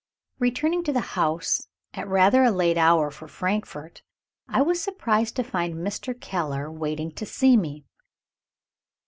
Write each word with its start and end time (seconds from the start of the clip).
Returning 0.39 0.83
to 0.85 0.91
the 0.91 0.99
house 1.13 1.67
at 1.93 2.07
rather 2.07 2.43
a 2.43 2.49
late 2.49 2.75
hour 2.75 3.11
for 3.11 3.27
Frankfort, 3.27 4.01
I 4.49 4.63
was 4.63 4.81
surprised 4.81 5.35
to 5.35 5.43
find 5.43 5.75
Mr. 5.75 6.19
Keller 6.19 6.71
waiting 6.71 7.11
to 7.11 7.25
see 7.27 7.55
me. 7.55 7.85